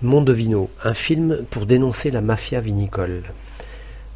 [0.00, 3.24] Mondovino, un film pour dénoncer la mafia vinicole.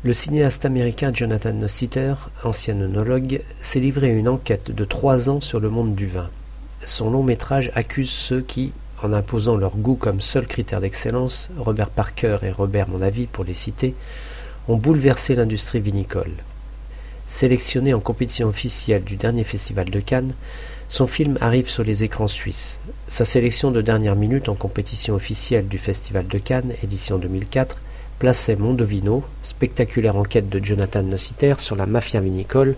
[0.04, 5.40] Le cinéaste américain Jonathan Nossiter, ancien œnologue, s'est livré à une enquête de trois ans
[5.40, 6.30] sur le monde du vin.
[6.86, 8.70] Son long métrage accuse ceux qui,
[9.02, 13.52] en imposant leur goût comme seul critère d'excellence, Robert Parker et Robert Mondavi pour les
[13.52, 13.96] citer,
[14.68, 16.30] ont bouleversé l'industrie vinicole.
[17.26, 20.34] Sélectionné en compétition officielle du dernier festival de Cannes,
[20.92, 22.78] son film arrive sur les écrans suisses.
[23.08, 27.78] Sa sélection de dernière minute en compétition officielle du Festival de Cannes, édition 2004,
[28.18, 32.76] plaçait Mondovino, spectaculaire enquête de Jonathan Nossiter sur la mafia vinicole,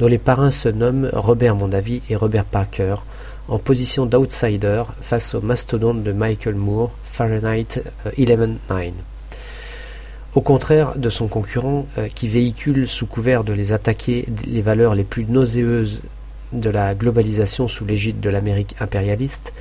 [0.00, 2.96] dont les parrains se nomment Robert Mondavi et Robert Parker,
[3.46, 7.80] en position d'outsider face au mastodonte de Michael Moore, Fahrenheit
[8.18, 8.56] 11.9.
[8.72, 8.90] Euh,
[10.34, 14.96] au contraire de son concurrent, euh, qui véhicule sous couvert de les attaquer les valeurs
[14.96, 16.00] les plus nauséeuses
[16.52, 19.52] de la globalisation sous l'égide de l'Amérique impérialiste,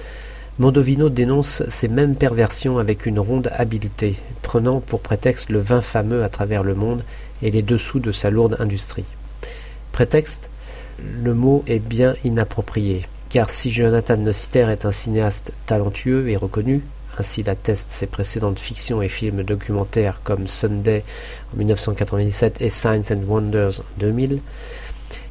[0.59, 6.23] Mondovino dénonce ces mêmes perversions avec une ronde habileté, prenant pour prétexte le vin fameux
[6.23, 7.03] à travers le monde
[7.41, 9.05] et les dessous de sa lourde industrie.
[9.91, 10.49] Prétexte
[11.23, 16.81] Le mot est bien inapproprié, car si Jonathan Nossiter est un cinéaste talentueux et reconnu,
[17.17, 21.03] ainsi l'attestent ses précédentes fictions et films documentaires comme Sunday
[21.53, 24.41] en 1997 et Signs and Wonders en 2000,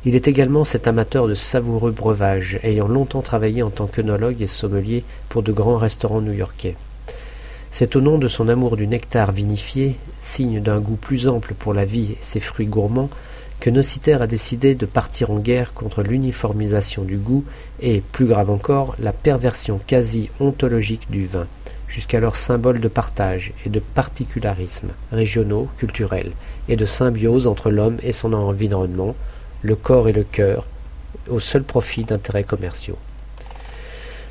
[0.05, 4.47] il est également cet amateur de savoureux breuvages, ayant longtemps travaillé en tant qu'œnologue et
[4.47, 6.77] sommelier pour de grands restaurants new-yorkais.
[7.70, 11.73] C'est au nom de son amour du nectar vinifié, signe d'un goût plus ample pour
[11.73, 13.11] la vie et ses fruits gourmands,
[13.61, 17.45] que Nociter a décidé de partir en guerre contre l'uniformisation du goût
[17.81, 21.47] et, plus grave encore, la perversion quasi ontologique du vin,
[21.86, 26.33] jusqu'alors symbole de partage et de particularisme régionaux, culturels,
[26.69, 29.14] et de symbiose entre l'homme et son environnement,
[29.62, 30.66] le corps et le cœur,
[31.28, 32.98] au seul profit d'intérêts commerciaux.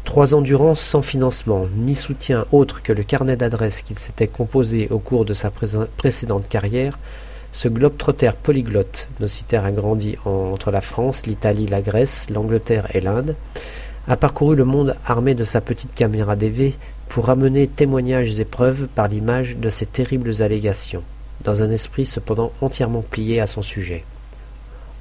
[0.06, 4.88] Trois ans durant, sans financement, ni soutien autre que le carnet d'adresses qu'il s'était composé
[4.90, 6.98] au cours de sa précédente carrière,
[7.52, 13.36] ce globe-trotter polyglotte, Nocitaire a grandi entre la France, l'Italie, la Grèce, l'Angleterre et l'Inde,
[14.08, 16.76] a parcouru le monde armé de sa petite caméra DV
[17.08, 21.04] pour ramener témoignages et preuves par l'image de ces terribles allégations,
[21.44, 24.04] dans un esprit cependant entièrement plié à son sujet.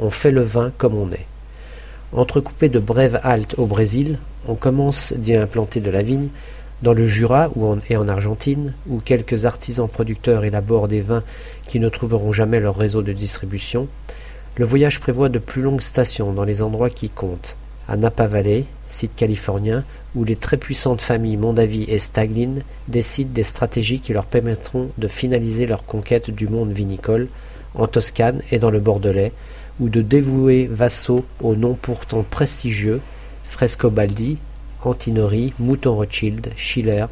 [0.01, 1.27] On fait le vin comme on est.
[2.13, 6.29] Entrecoupé de brèves haltes au Brésil, on commence d'y implanter de la vigne,
[6.83, 11.25] dans le Jura ou et en Argentine, où quelques artisans producteurs élaborent des vins
[11.67, 13.89] qui ne trouveront jamais leur réseau de distribution,
[14.57, 17.57] le voyage prévoit de plus longues stations dans les endroits qui comptent.
[17.89, 19.83] À Napa Valley, site californien,
[20.15, 25.09] où les très puissantes familles Mondavi et Staglin décident des stratégies qui leur permettront de
[25.09, 27.29] finaliser leur conquête du monde vinicole,
[27.75, 29.33] en Toscane et dans le Bordelais,
[29.81, 33.01] ou de dévoués vassaux au nom pourtant prestigieux,
[33.45, 34.39] Frescobaldi,
[34.85, 37.07] Antinori, Mouton Rothschild, Schiller,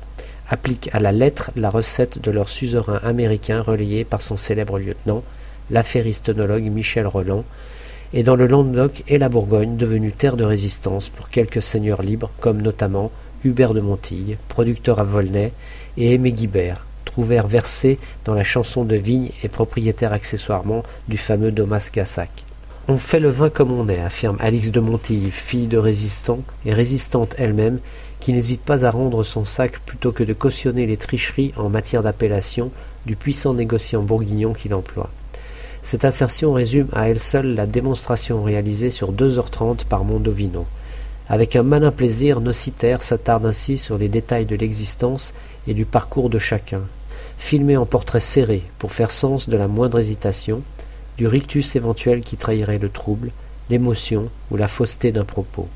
[0.49, 5.23] appliquent à la lettre la recette de leur suzerain américain relayé par son célèbre lieutenant,
[5.71, 7.45] l'affairiste-œnologue Michel Roland,
[8.13, 12.31] et dans le Languedoc et la Bourgogne devenue terre de résistance pour quelques seigneurs libres
[12.41, 13.11] comme notamment
[13.45, 15.53] Hubert de Montille, producteur à Volnay,
[15.97, 21.51] et Aimé Guibert, trouvèrent versés dans la chanson de vigne et propriétaire accessoirement du fameux
[21.51, 22.31] Domas Gassac.
[22.89, 26.73] On fait le vin comme on est, affirme Alix de Montilly, fille de résistant et
[26.73, 27.81] résistante elle-même,
[28.21, 32.05] qui n'hésite pas à rendre son sac plutôt que de cautionner les tricheries en matière
[32.05, 32.71] d'appellation
[33.05, 35.11] du puissant négociant bourguignon qu'il emploie.
[35.83, 40.65] Cette assertion résume à elle seule la démonstration réalisée sur deux heures trente par Mondovino.
[41.29, 45.35] Avec un malin plaisir, Nocitaire s'attarde ainsi sur les détails de l'existence
[45.67, 46.83] et du parcours de chacun,
[47.37, 50.63] filmé en portrait serré pour faire sens de la moindre hésitation,
[51.17, 53.31] du rictus éventuel qui trahirait le trouble,
[53.71, 55.69] l'émotion ou la fausseté d'un propos.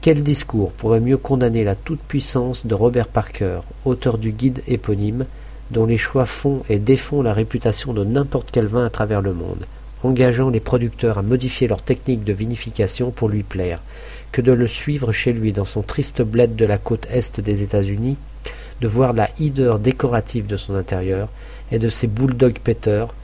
[0.00, 5.24] Quel discours pourrait mieux condamner la toute-puissance de Robert Parker, auteur du guide éponyme,
[5.70, 9.32] dont les choix font et défont la réputation de n'importe quel vin à travers le
[9.32, 9.64] monde,
[10.02, 13.80] engageant les producteurs à modifier leur technique de vinification pour lui plaire,
[14.30, 17.62] que de le suivre chez lui dans son triste bled de la côte est des
[17.62, 18.18] États-Unis,
[18.80, 21.28] de voir la hideur décorative de son intérieur
[21.72, 23.14] et de ses bulldogs péteurs,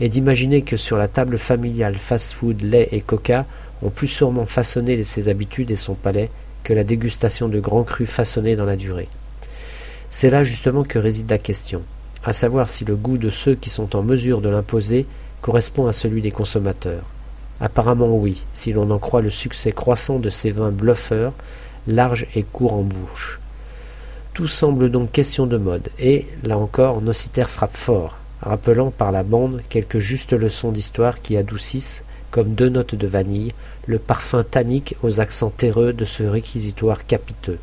[0.00, 3.44] et d'imaginer que sur la table familiale fast-food, lait et coca
[3.82, 6.30] ont plus sûrement façonné ses habitudes et son palais
[6.64, 9.08] que la dégustation de grands crus façonnés dans la durée.
[10.08, 11.82] C'est là justement que réside la question,
[12.24, 15.06] à savoir si le goût de ceux qui sont en mesure de l'imposer
[15.40, 17.04] correspond à celui des consommateurs.
[17.60, 21.32] Apparemment oui, si l'on en croit le succès croissant de ces vins bluffeurs,
[21.86, 23.40] larges et courts en bouche.
[24.32, 29.22] Tout semble donc question de mode, et, là encore, Nocitaire frappe fort, rappelant par la
[29.22, 33.52] bande quelques justes leçons d'histoire qui adoucissent, comme deux notes de vanille,
[33.86, 37.58] le parfum tannique aux accents terreux de ce réquisitoire capiteux.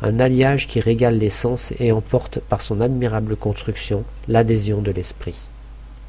[0.00, 5.47] un alliage qui régale les sens et emporte par son admirable construction l'adhésion de l'esprit.